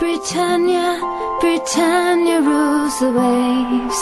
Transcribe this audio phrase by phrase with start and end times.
[0.00, 0.98] Britannia,
[1.40, 3.98] Britannia rules the waves.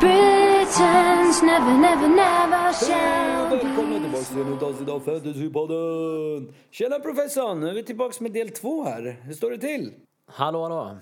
[0.00, 3.56] Britons never, never, never shall be.
[3.56, 6.54] Välkomna tillbaka till nytt avsnitt av Fantasypodden!
[6.70, 7.60] Tjena professorn!
[7.60, 9.16] Nu är vi tillbaka med del två här.
[9.22, 9.92] Hur står det till?
[10.26, 10.96] Hallå, hallå.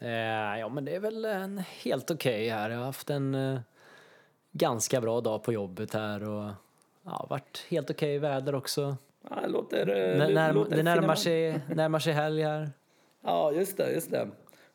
[0.00, 2.70] Eh, ja, men det är väl en helt okej här.
[2.70, 3.58] Jag har haft en eh,
[4.52, 6.50] ganska bra dag på jobbet här och
[7.04, 8.96] ja, varit helt okej väder också.
[9.30, 9.88] Ja, det låter...
[9.88, 12.70] eh, N- när, låter det närmar sig, närmar sig helg här.
[13.28, 14.28] Ja, just det, just det.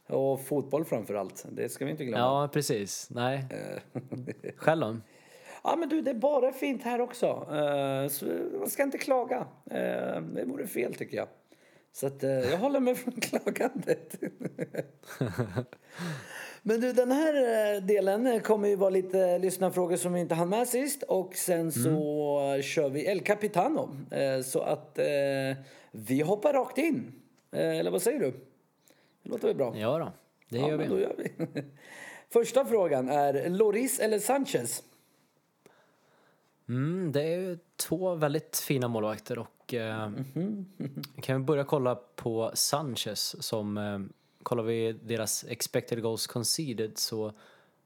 [0.08, 1.46] Och fotboll framför allt.
[1.52, 2.24] Det ska vi inte glömma.
[2.24, 3.08] Ja, precis.
[3.12, 3.46] Nej.
[4.58, 4.98] Själv då?
[5.64, 7.26] Ja, men du, det är bara fint här också.
[7.52, 8.26] Eh, så
[8.60, 9.48] man ska inte klaga.
[9.72, 11.28] Eh, det vore fel tycker jag.
[11.94, 14.16] Så att, eh, jag håller mig från klagandet.
[16.62, 17.34] Men du, den här
[17.76, 21.04] eh, delen kommer ju vara lite lyssnarfrågor som vi inte hann med sist.
[21.04, 23.90] Och sen så kör vi El Capitano.
[24.12, 25.06] Eh, så att eh,
[25.92, 27.23] vi hoppar rakt in.
[27.54, 28.32] Eh, eller vad säger du?
[29.24, 29.78] Det låter väl bra?
[29.78, 30.12] Ja då,
[30.50, 31.02] det Ja, gör vi.
[31.02, 31.64] gör vi.
[32.30, 34.84] Första frågan är Loris eller Sanchez?
[36.70, 40.12] Mm, det är två väldigt fina målvakter och eh,
[41.22, 44.00] kan vi börja kolla på Sanchez som eh,
[44.44, 47.34] kollar vi deras expected goals conceded så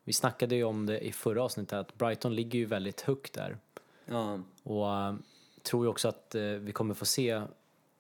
[0.04, 3.58] vi snackade ju om det i förra avsnittet att Brighton ligger ju väldigt högt där.
[4.06, 4.40] Ja.
[4.64, 5.16] Och äh,
[5.64, 7.42] tror ju också att eh, vi kommer få se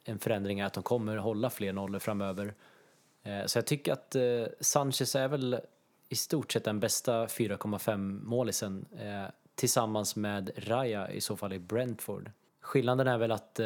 [0.07, 2.53] en förändring, att de kommer hålla fler nollor framöver.
[3.23, 5.59] Eh, så jag tycker att eh, Sanchez är väl
[6.09, 9.23] i stort sett den bästa 4,5 målisen eh,
[9.55, 12.31] tillsammans med Raya i så fall i Brentford.
[12.61, 13.59] Skillnaden är väl att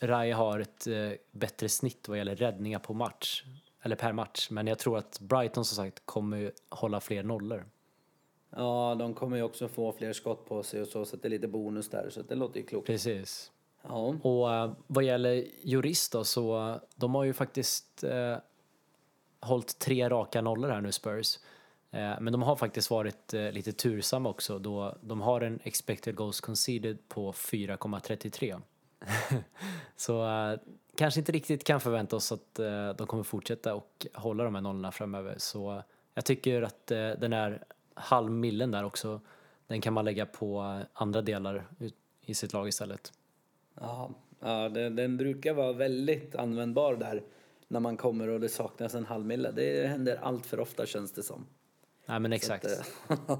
[0.00, 0.86] Raya har ett
[1.30, 3.44] bättre snitt vad gäller räddningar på match,
[3.82, 7.64] eller per match, men jag tror att Brighton som sagt kommer hålla fler nollor.
[8.50, 11.30] Ja, de kommer ju också få fler skott på sig och så, så det är
[11.30, 12.10] lite bonus där.
[12.10, 12.86] Så det låter ju klokt.
[12.86, 13.52] Precis.
[13.88, 14.14] Ja.
[14.22, 18.36] Och eh, vad gäller jurist då, så de har ju faktiskt eh,
[19.40, 21.38] hållit tre raka nollor här nu, Spurs.
[21.90, 26.14] Eh, men de har faktiskt varit eh, lite tursamma också då de har en expected
[26.14, 28.60] goals conceded på 4,33.
[29.96, 30.58] så eh,
[30.96, 34.62] kanske inte riktigt kan förvänta oss att eh, de kommer fortsätta och hålla de här
[34.62, 35.34] nollorna framöver.
[35.38, 35.82] Så eh,
[36.14, 39.20] jag tycker att eh, den här halvmillen där också,
[39.66, 41.66] den kan man lägga på eh, andra delar
[42.20, 43.12] i sitt lag istället.
[43.80, 44.10] Ja,
[44.40, 47.22] ja den, den brukar vara väldigt användbar där
[47.68, 49.50] när man kommer och det saknas en halv mille.
[49.50, 51.46] Det händer allt för ofta känns det som.
[52.06, 52.64] Nej men exakt.
[52.64, 53.18] Eh,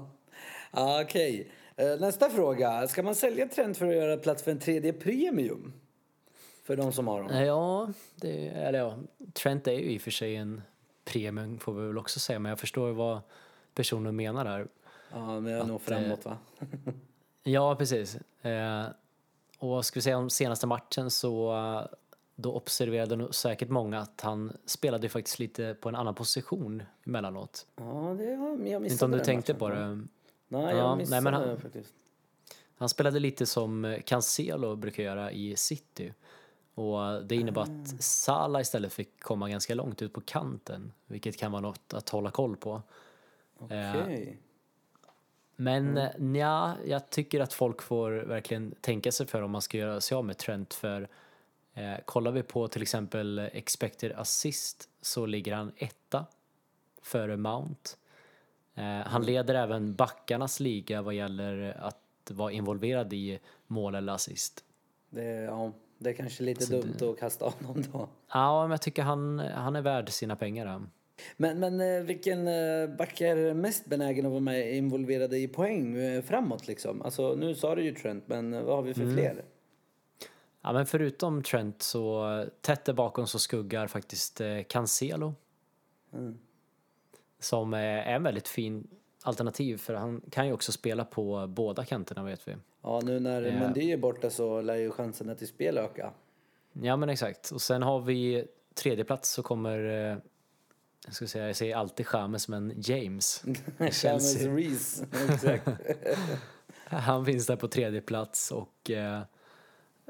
[0.71, 1.51] ja, Okej.
[1.75, 2.87] Eh, Nästa fråga.
[2.87, 5.73] Ska man sälja Trent för att göra plats för en tredje premium?
[6.63, 7.45] För de som har dem.
[7.45, 8.97] Ja, det, eller ja,
[9.33, 10.61] Trent är ju i och för sig en
[11.05, 13.19] premium får vi väl också säga, men jag förstår vad
[13.73, 14.67] personen menar där.
[15.11, 16.37] Ja, men jag nog framåt va?
[17.43, 18.17] Ja, precis.
[19.59, 21.53] Och ska vi säga om senaste matchen så
[22.35, 27.65] då observerade nog säkert många att han spelade faktiskt lite på en annan position emellanåt.
[27.75, 29.59] Ja, det har jag missade Inte om du tänkte matchen.
[29.59, 29.95] på det.
[30.47, 31.93] Nej, Ja, jag nej, missade men han- det faktiskt.
[32.79, 36.13] Han spelade lite som Cancelo brukar göra i City.
[36.75, 41.51] Och det innebar att Salah istället fick komma ganska långt ut på kanten, vilket kan
[41.51, 42.81] vara något att hålla koll på.
[43.59, 44.37] Eh, Okej.
[45.59, 46.35] Men mm.
[46.35, 50.15] ja, jag tycker att folk får verkligen tänka sig för om man ska göra sig
[50.15, 51.07] av med Trent för
[51.73, 56.25] eh, kollar vi på till exempel expected assist så ligger han etta
[57.01, 57.89] före Mount.
[58.75, 64.63] Eh, han leder även backarnas liga vad gäller att vara involverad i mål eller assist.
[65.09, 68.07] Det, ja, det är kanske lite Så dumt att kasta honom då.
[68.33, 70.87] Ja, men jag tycker han, han är värd sina pengar.
[71.37, 75.97] Men, men eh, vilken eh, back är mest benägen att vara med involverade i poäng
[75.97, 77.01] eh, framåt liksom?
[77.01, 79.07] Alltså nu sa du ju Trent, men eh, vad har vi Mm.
[79.07, 79.43] för fler?
[80.61, 85.33] Ja, men förutom Trent så eh, tätt där bakom så skuggar faktiskt eh, Cancelo.
[87.39, 88.87] Som eh, är en väldigt fin
[89.23, 92.55] alternativ för han kan ju också spela på båda kanterna vet vi.
[92.83, 93.59] Ja, nu när Ja.
[93.59, 96.13] Mendy är borta så lär ju chanserna till spel öka.
[96.73, 97.51] Ja men exakt.
[97.51, 100.17] Och sen har vi tredje plats så kommer, eh,
[101.07, 103.43] jag ska säga, jag säger alltid James men James.
[104.03, 104.41] James.
[104.41, 105.67] Reese, exakt.
[106.85, 109.21] Han finns där på tredje plats och eh,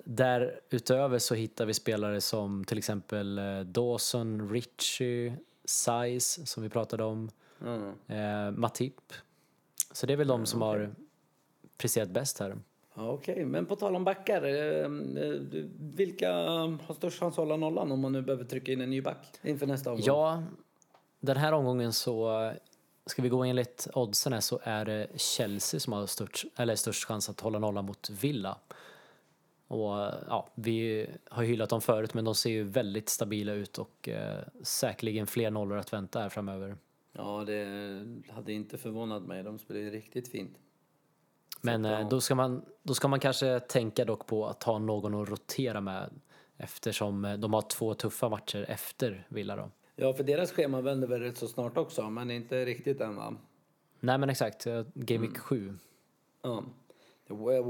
[0.04, 5.34] därutöver så hittar vi spelare som till exempel eh, Dawson, Richie,
[5.66, 7.30] Size som vi pratade om,
[7.62, 7.94] Mm.
[8.08, 9.14] eh, Matip.
[9.92, 10.96] Så det är väl de som har
[11.78, 12.58] presterat bäst här.
[12.94, 14.44] Okej, men på tal om backar.
[14.44, 14.86] eh,
[15.24, 15.40] eh,
[15.80, 19.02] Vilka har störst chans att hålla nollan om man nu behöver trycka in en ny
[19.02, 20.06] back inför nästa omgång?
[20.06, 20.44] Ja,
[21.20, 22.52] den här omgången så
[23.06, 27.06] ska vi gå enligt oddsen här så är det Chelsea som har störst, eller störst
[27.06, 28.58] chans att hålla nollan mot Villa.
[29.68, 29.96] Och
[30.28, 34.40] ja, vi har hyllat dem förut men de ser ju väldigt stabila ut och eh,
[34.62, 36.78] säkerligen fler nollor att vänta här framöver.
[37.12, 39.44] Ja, det hade inte förvånat mig.
[39.44, 40.58] De spelar ju riktigt fint.
[41.62, 45.22] Men eh, då, ska man, då ska man kanske tänka dock på att ha någon
[45.22, 46.10] att rotera med
[46.58, 49.70] eftersom eh, de har två tuffa matcher efter Villa då.
[50.00, 53.36] Ja, för deras schema vänder väl rätt så snart också, men inte riktigt än va?
[54.00, 55.78] Nej men exakt, eh, Game Week 7.
[56.42, 56.64] Ja.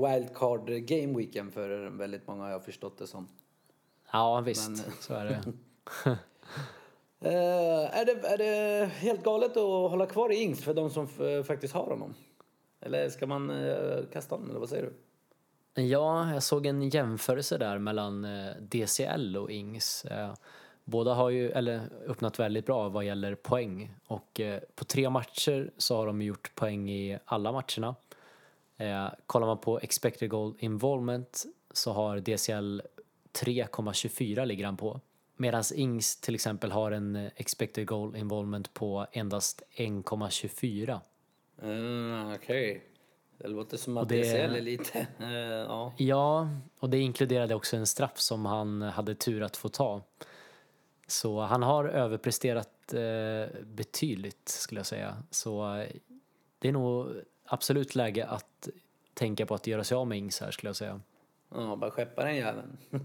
[0.08, 3.28] Wildcard Game Weekend för väldigt många har jag förstått det som.
[4.12, 5.54] Ja visst, Men- så är det.
[7.20, 11.08] Eh, är, det, är det helt galet att hålla kvar i Ings för de som
[11.48, 12.14] faktiskt har honom?
[12.82, 14.84] Eller ska man eh, kasta honom, eller vad säger
[15.74, 15.82] du?
[15.84, 20.06] Ja, jag såg en jämförelse där mellan eh, DCL och Ings.
[20.90, 25.72] Båda har ju eller, öppnat väldigt bra vad gäller poäng och eh, på tre matcher
[25.78, 27.96] så har de gjort poäng i alla matcherna.
[28.78, 32.82] Eh, kollar man på expected goal involvement så har DCL
[33.34, 35.02] 3,24 ligger han på.
[35.38, 41.00] Medan Ings till exempel har en eh, expected goal involvement på endast 1,24.
[41.64, 42.84] Uh, Okej.
[43.38, 45.00] Det låter som att det- DCL är lite...
[45.20, 45.30] eh,
[45.68, 45.94] ja.
[45.98, 46.50] Ja,
[46.80, 50.02] och det inkluderade också en straff som han hade tur att få ta.
[51.08, 55.18] Så han har överpresterat eh, betydligt skulle jag säga.
[55.30, 55.88] Så eh,
[56.60, 57.08] det är nog
[57.46, 58.70] absolut läge att
[59.14, 61.02] tänka på att göra sig av med Ings här skulle jag säga.
[61.56, 62.78] Ja, bara skeppa den jäveln.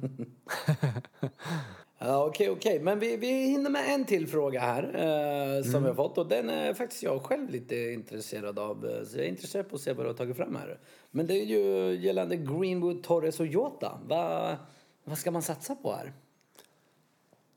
[1.98, 2.80] ja, okej, okej.
[2.80, 6.18] Men vi, vi hinner med en till fråga här eh, som vi har fått.
[6.18, 8.86] Och den är faktiskt jag själv lite intresserad av.
[8.86, 10.78] eh, Så jag är intresserad på att se vad du har tagit fram här.
[11.10, 14.00] Men det är ju gällande Greenwood, Torres och Jota.
[14.06, 14.56] Va,
[15.04, 16.12] vad ska man satsa på här?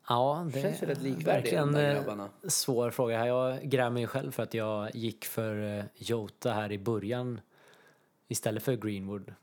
[0.07, 3.17] Ja, det Känns ju rätt är likvärdigt, verkligen eh, svår fråga.
[3.17, 3.27] här.
[3.27, 7.41] Jag grämer mig själv för att jag gick för eh, Jota här i början
[8.27, 9.33] istället för Greenwood.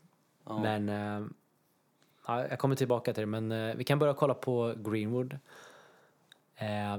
[0.43, 1.27] Men eh,
[2.27, 3.41] ja, jag kommer tillbaka till det.
[3.41, 5.37] Men vi kan börja kolla på Greenwood.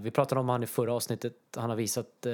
[0.00, 1.37] Vi pratade om han i förra avsnittet.
[1.56, 2.26] Han har visat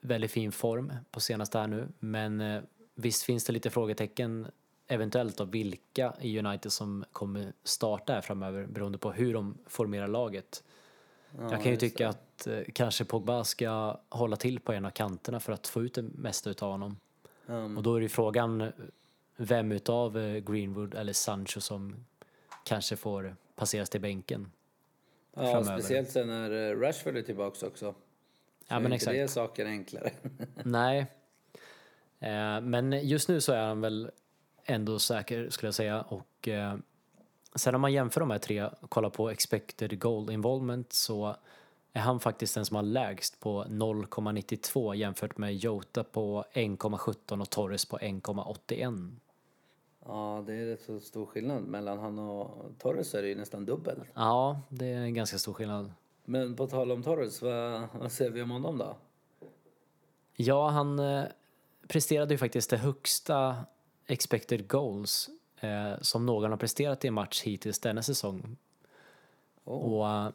[0.00, 1.88] väldigt fin form på senaste här nu.
[1.98, 2.62] Men
[2.94, 4.46] visst finns det lite frågetecken
[4.86, 10.08] eventuellt av vilka i United som kommer starta här framöver beroende på hur de formerar
[10.08, 10.62] laget.
[11.50, 15.40] jag kan ju tycka att eh, kanske Pogba ska hålla till på en av kanterna
[15.40, 16.96] för att få ut det mesta utav honom.
[17.46, 18.72] Um, Och då är ju frågan
[19.36, 21.96] vem utav eh, Greenwood eller Sancho som
[22.64, 24.50] kanske får passeras till bänken.
[25.34, 25.78] ja, framöver.
[25.78, 27.86] speciellt sen när eh, Rashford är tillbaka också.
[27.86, 27.94] Så
[28.68, 29.14] Ja är men exakt.
[29.16, 30.10] det saker enklare.
[30.64, 30.98] Nej.
[32.20, 34.10] Eh, men just nu så är han väl
[34.64, 36.74] ändå säker skulle jag säga och eh,
[37.54, 41.36] sen om man jämför de här tre och kollar på expected goal involvement så
[41.92, 47.50] är han faktiskt den som har lägst på 0,92 jämfört med Jota på 1,17 och
[47.50, 49.16] Torres på 1,81.
[50.06, 51.62] ja, det är rätt så stor skillnad.
[51.62, 54.00] Mellan han och Torres är det ju nästan dubbel.
[54.14, 55.92] Ja, det är en ganska stor skillnad.
[56.24, 58.96] Men på tal om Torres, vad, vad säger vi om honom då?
[60.36, 61.24] Ja, han eh,
[61.88, 63.56] presterade ju faktiskt det högsta
[64.06, 65.30] expected goals
[65.60, 68.56] eh, som någon har presterat i en match hittills denna säsong.
[69.64, 70.28] Och eh,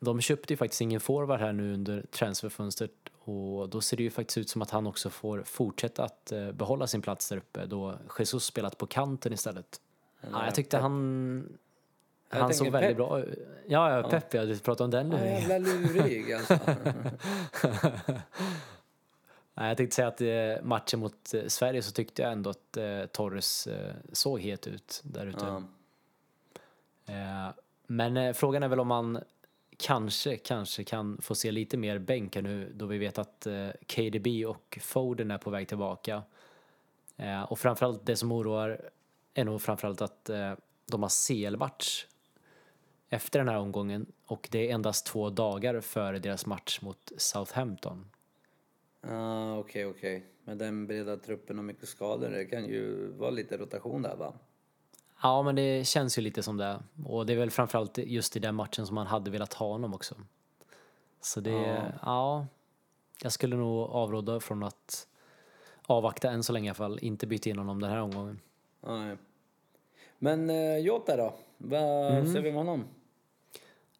[0.00, 2.90] de köpte ju faktiskt ingen forward här nu under transferfönstret
[3.24, 6.52] och då ser det ju faktiskt ut som att han också får fortsätta att eh,
[6.52, 9.80] behålla sin plats där uppe då Jesus spelat på kanten istället.
[10.32, 11.58] Ja, jag tyckte han
[12.30, 12.96] Jag han såg tänker väldigt Pep.
[12.96, 13.38] bra ut.
[13.66, 15.30] Ja, ja, Pep, ja, du pratade om den Ja, nu.
[15.30, 16.58] jävla lurig alltså.
[19.60, 22.76] Nej, jag tänkte säga att eh, matchen mot eh, Sverige så tyckte jag ändå att
[22.76, 23.68] eh, Torres
[24.12, 25.46] såg het ut där ute.
[27.06, 27.48] Eh,
[27.86, 29.20] men frågan är väl om man
[29.76, 33.46] kanske, kanske kan få se lite mer bänk här nu då vi vet att
[33.86, 36.22] KDB och Foden är på väg tillbaka.
[37.48, 38.80] Och framförallt det som oroar
[39.34, 40.30] är nog framförallt att
[40.86, 42.06] de har CL-match
[43.08, 48.06] efter den här omgången och det är endast två dagar före deras match mot Southampton.
[49.58, 50.26] Okej, okej.
[50.44, 54.34] Med den breda truppen och mycket skador, det kan ju vara lite rotation där va?
[55.22, 56.82] Ja, men det känns ju lite som det.
[57.06, 59.94] Och det är väl framförallt just i den matchen som man hade velat ha honom
[59.94, 60.14] också.
[61.20, 61.82] Så det, ja.
[62.02, 62.46] Ja.
[63.22, 65.06] jag skulle nog avråda från att
[65.86, 66.98] avvakta än så länge i alla fall.
[67.02, 68.40] Inte byta in honom den här omgången.
[68.80, 69.16] Nej.
[70.18, 71.34] Men eh, Jota då?
[71.58, 72.26] Vad Mm.
[72.26, 72.84] säger vi om honom?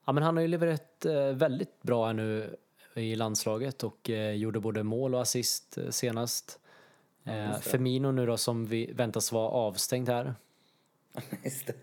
[0.04, 2.56] Ja, men han har ju levererat eh, väldigt bra här nu
[2.94, 6.60] i landslaget och eh, gjorde både mål och assist eh, senast.
[7.24, 7.70] Eh, just det.
[7.70, 10.34] Firmino nu då som vi väntas vara avstängd här.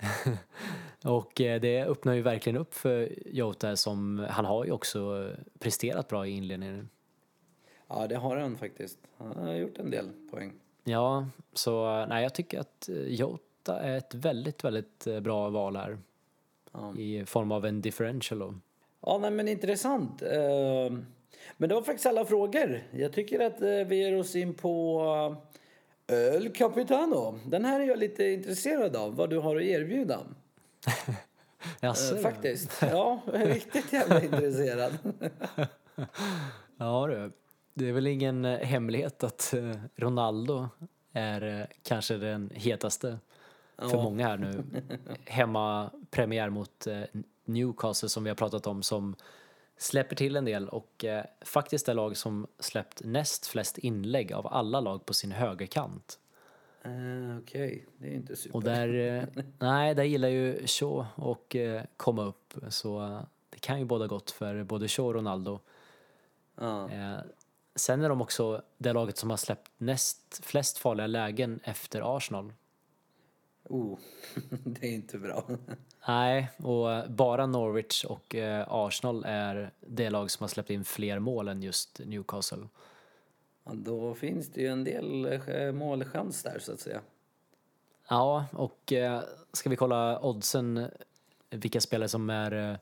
[1.04, 5.38] Och eh, det öppnar ju verkligen upp för Jota som han har ju också eh,
[5.58, 6.88] presterat bra i inledningen.
[7.88, 8.98] Ja, det har han faktiskt.
[9.16, 10.52] Han har gjort en del poäng.
[10.84, 15.76] Ja, så nej, jag tycker att eh, Jota är ett väldigt, väldigt eh, bra val
[15.76, 15.98] här.
[16.96, 18.54] I form av en differential då.
[19.00, 20.22] Ja, nej, men intressant.
[20.22, 20.92] Eh,
[21.56, 22.82] Men det var faktiskt alla frågor.
[22.92, 25.00] Jag tycker att eh, vi ger oss in på
[26.10, 27.38] eh, El Capitano.
[27.46, 30.20] Den här är jag lite intresserad av, vad du har att erbjuda.
[31.80, 32.70] Jaså, Eh, Faktiskt.
[32.82, 34.92] Ja, jag är riktigt jävla intresserad.
[36.78, 37.32] Ja du.
[37.74, 39.54] Det är väl ingen hemlighet att
[39.96, 40.68] Ronaldo
[41.12, 43.18] är kanske den hetaste
[43.78, 44.02] för Ja.
[44.02, 44.64] många här nu.
[45.24, 47.00] Hemma premiär mot eh,
[47.44, 49.16] Newcastle som vi har pratat om som
[49.76, 54.46] släpper till en del och eh, faktiskt det lag som släppt näst flest inlägg av
[54.46, 56.18] alla lag på sin högerkant.
[56.82, 58.56] Eh, Okej, det är inte super.
[58.56, 63.20] Och där, eh, nej, där gillar ju Shaw och eh, komma upp så eh,
[63.50, 65.60] det kan ju båda gott för både Shaw och Ronaldo.
[66.60, 66.90] Ja.
[66.90, 67.18] Eh,
[67.74, 72.52] sen är de också det laget som har släppt näst flest farliga lägen efter Arsenal.
[73.68, 73.98] Oh,
[74.64, 75.48] det är inte bra.
[76.08, 80.84] Nej, och eh, bara Norwich och eh, Arsenal är det lag som har släppt in
[80.84, 82.68] fler mål än just Newcastle.
[83.64, 87.00] Ja, då finns det ju en del eh, målchans där så att säga.
[88.08, 88.92] Ja, och
[89.52, 90.86] ska vi kolla oddsen,
[91.50, 92.78] vilka spelare som är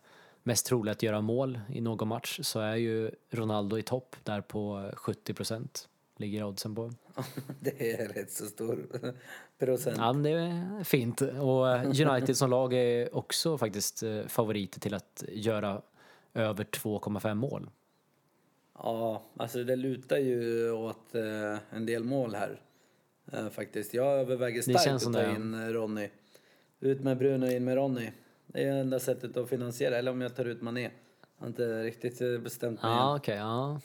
[0.46, 4.40] mest troliga att göra mål i någon match så är ju Ronaldo i topp där
[4.40, 5.88] på eh, 70 procent.
[6.16, 6.92] Ligger oddsen på.
[7.60, 8.86] Det är rätt så stor
[9.58, 9.96] procent.
[9.98, 11.20] Ja, det är fint.
[11.20, 15.82] Och eh, United som lag är också faktiskt eh, favoriter till att göra
[16.34, 17.70] över 2,5 mål.
[18.78, 22.60] Ja, alltså det lutar ju åt eh, en del mål här.
[23.50, 23.94] Faktiskt.
[23.94, 25.34] Jag överväger starkt att ta ja.
[25.36, 26.08] in Ronny.
[26.80, 28.10] Ut med Bruno, in med Ronny.
[28.46, 29.96] Det är enda sättet att finansiera.
[29.96, 30.82] Eller om jag tar ut Mané.
[30.82, 30.90] Jag
[31.36, 33.36] har inte riktigt bestämt mig Ja, okej.
[33.36, 33.80] ja.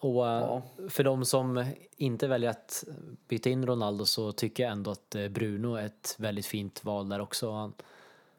[0.00, 0.62] Och eh, Ja.
[0.88, 1.64] för de som
[1.96, 2.84] inte väljer att
[3.28, 7.08] byta in Ronaldo så tycker jag ändå att eh, Bruno är ett väldigt fint val
[7.08, 7.50] där också.
[7.52, 7.72] Han,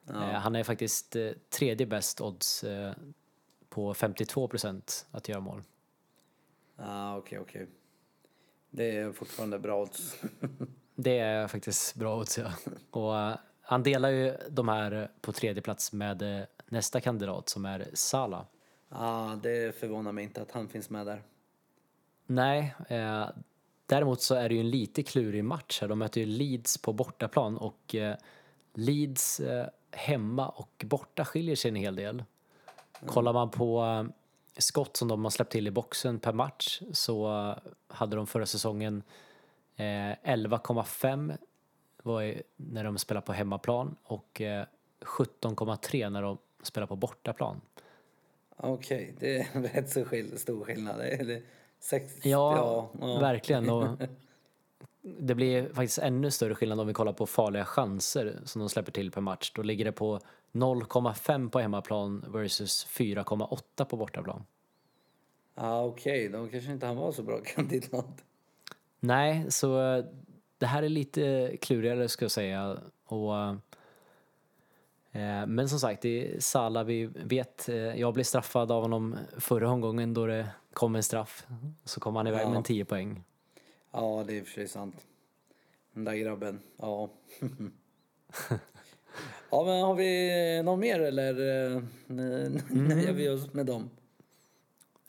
[0.08, 1.16] eh, han är faktiskt
[1.50, 2.66] tredje bäst odds
[3.70, 5.62] på 52 procent att göra mål.
[6.78, 7.68] Ja, okej, okej.
[8.70, 10.16] Det är fortfarande bra odds.
[10.96, 12.52] Det är faktiskt bra odds ja.
[12.92, 18.46] Och han delar ju de här på tredje plats med nästa kandidat som är Salah.
[18.90, 21.24] Ja, det förvånar mig inte att han finns med där.
[22.32, 23.30] Nej, eh,
[23.86, 25.88] däremot så är det ju en lite klurig match här.
[25.88, 28.16] De möter ju Leeds på bortaplan och eh,
[28.74, 32.16] Leeds eh, hemma och borta skiljer sig en hel del.
[32.16, 32.26] Mm.
[33.14, 34.14] Kollar man på eh,
[34.58, 37.58] skott som de har släppt till i boxen per match så eh,
[37.88, 39.04] hade de förra säsongen
[39.76, 41.38] eh, 11,5
[42.04, 44.42] var när de spelade på hemmaplan och
[45.02, 47.62] 17,3 när de spelade på bortaplan.
[48.58, 50.06] Okej, okay, det är rätt så
[50.38, 51.00] stor skillnad.
[51.00, 51.42] Det,
[51.80, 53.70] 60, ja, ja, verkligen.
[53.70, 53.88] Och
[55.02, 58.92] det blir faktiskt ännu större skillnad om vi kollar på farliga chanser som de släpper
[58.92, 59.52] till per match.
[59.56, 60.20] Då ligger det på
[60.52, 64.46] 0,5 på hemmaplan versus 4,8 på bortaplan.
[65.56, 66.28] Ah, okej.
[66.28, 66.40] Okay.
[66.40, 68.24] Då kanske inte han var så bra kandidat.
[69.00, 70.06] Nej, så eh,
[70.58, 72.78] det här är lite klurigare ska jag säga.
[73.06, 73.36] Och,
[75.12, 77.70] eh, men som sagt, det är Salah vi vet.
[77.70, 81.48] Eh, jag blev straffad av honom förra omgången då det kom en straff.
[81.84, 82.50] Så kom han iväg Ja.
[82.50, 83.24] med en 10 poäng.
[83.92, 85.06] Ja, det är i och för sig sant.
[85.94, 87.10] Den där grabben, ja.
[89.52, 91.32] ja, men har vi någon mer eller
[91.76, 91.82] eh,
[92.70, 93.90] nöjer vi oss med dem?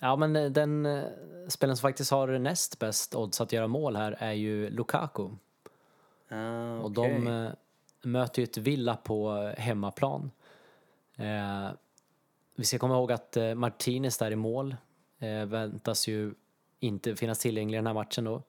[0.01, 1.03] Ja, men eh, den eh,
[1.49, 5.29] spelaren som faktiskt har näst bäst odds att göra mål här är ju Lukaku.
[6.29, 7.21] Ja, Och okej.
[7.25, 7.51] de
[8.03, 10.31] möter ju ett Villa på hemmaplan.
[11.17, 11.69] Eh,
[12.57, 14.77] vi ska komma ihåg att Martinez där i mål
[15.21, 16.35] eh, väntas ju
[16.81, 18.43] inte finnas tillgänglig i den här matchen då.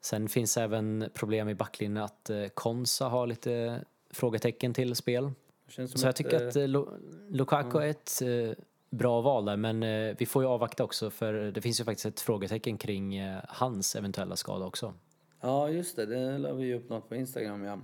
[0.00, 5.30] Sen finns även problem i backlinjen att eh, Konsa har lite frågetecken till spel.
[5.68, 6.98] Så jag tycker eh, att eh, Lu-
[7.30, 11.32] Lukaku är ett eh, bra val där men eh, vi får ju avvakta också för
[11.32, 14.94] det finns ju faktiskt ett frågetecken kring eh, hans eventuella skada också.
[15.40, 16.06] Ja, just det.
[16.06, 17.78] Det la vi ju upp något på Instagram, ja.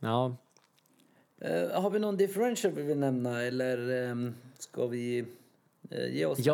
[0.00, 0.36] Ja,
[1.42, 5.24] Eh, har vi någon differential vi vill nämna eller eh, ska vi
[5.90, 6.44] eh, ge oss där?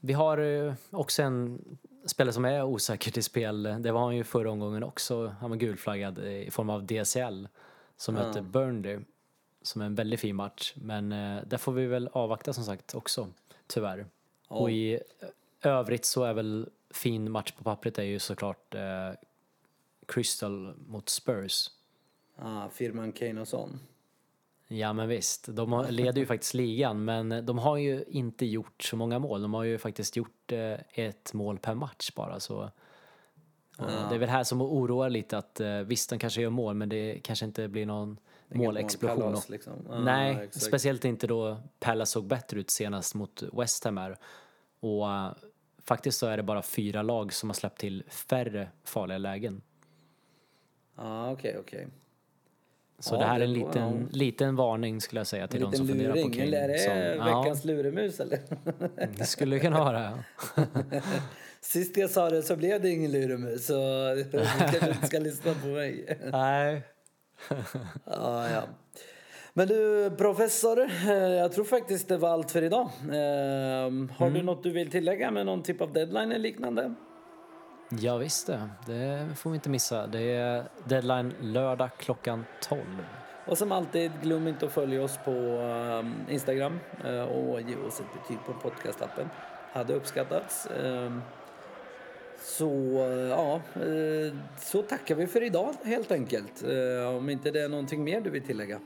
[0.00, 1.64] Vi har eh, också en
[2.06, 3.62] spelare som är osäker till spel.
[3.62, 5.26] Det var han ju förra omgången också.
[5.40, 7.48] Han var gulflaggad i form av DCL
[7.96, 8.22] som Ja.
[8.26, 8.98] möter Burnley
[9.62, 10.72] som är en väldigt fin match.
[10.76, 13.28] Men eh, där får vi väl avvakta som sagt också,
[13.66, 14.06] tyvärr.
[14.48, 14.56] Ja.
[14.56, 15.00] Och i
[15.62, 19.10] övrigt så är väl fin match på pappret är ju såklart eh,
[20.06, 21.70] Crystal mot Spurs.
[22.36, 23.80] Ah, firman Kane och sån.
[24.72, 28.96] Ja men visst, de leder ju faktiskt ligan men de har ju inte gjort så
[28.96, 29.42] många mål.
[29.42, 32.70] De har ju faktiskt gjort eh, ett mål per match bara så
[33.78, 36.74] Och Det är väl här som oroar lite att eh, visst, de kanske gör mål,
[36.74, 39.34] men det kanske inte blir någon målexplosion.
[39.34, 39.72] Och- liksom.
[39.88, 40.64] Ja, Nej, exakt.
[40.64, 44.16] speciellt inte då Palace såg bättre ut senast mot West Ham här.
[44.80, 45.06] Och
[45.84, 49.62] faktiskt så är det bara fyra lag som har släppt till färre farliga lägen.
[50.96, 51.88] Ja, okej, okej.
[53.00, 55.86] Så Ja, det här är en liten, liten varning skulle jag säga till de som
[55.86, 56.40] liten funderar på luring.
[56.40, 56.78] Eller är det
[57.18, 58.38] Som, veckans luremus eller?
[58.96, 60.02] ja, det skulle kunna vara
[60.56, 60.62] ja.
[61.60, 63.74] Sist jag sa det så blev det ingen luremus så
[64.14, 64.24] du
[64.70, 66.18] kanske inte ska lyssna på mig.
[66.32, 66.82] Nej.
[68.04, 68.62] Ja, ja.
[69.54, 72.90] Men du, professor, eh, jag tror faktiskt det var allt för idag.
[73.02, 73.10] Eh,
[74.16, 74.34] Har Mm.
[74.34, 76.94] du något du vill tillägga med någon typ av deadline eller liknande?
[77.98, 78.68] Ja, visst det.
[78.86, 80.06] Det får vi inte missa.
[80.06, 82.80] Det är deadline lördag klockan 12.
[83.46, 88.00] Och som alltid, glöm inte att följa oss på eh, Instagram eh, och ge oss
[88.00, 89.28] ett betyg på podcastappen.
[89.72, 90.66] Hade uppskattats.
[90.66, 91.12] Eh,
[92.42, 96.62] Så eh, ja, eh, så tackar vi för idag helt enkelt.
[97.18, 98.80] Om inte det är någonting mer du vill tillägga.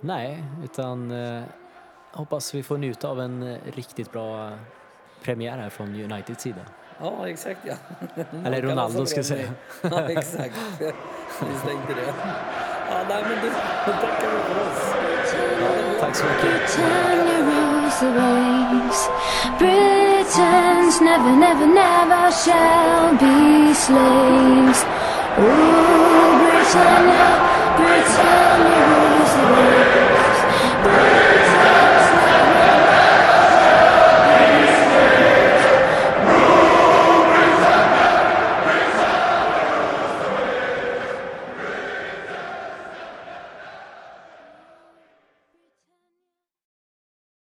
[0.00, 1.12] Nej, utan
[2.12, 4.58] hoppas vi får njuta av en riktigt bra
[5.22, 6.60] premiär här från Uniteds sida.
[7.00, 7.74] Ja, exakt ja.
[8.16, 9.50] Eller Man kan Ronaldo, vara så ska jag bra säga.
[9.82, 10.54] med- Ja, exakt.
[11.40, 12.12] Vi tänkte det.
[12.90, 13.48] Ja, nej men du,
[13.86, 14.94] då tackar vi för oss.
[16.00, 16.70] Tack så mycket.
[16.70, 19.08] Britannia the waves.
[19.58, 24.84] Britons never, never, never shall be slaves.
[25.38, 27.28] Oh, Britannia,
[27.76, 30.40] Britannia rules the waves.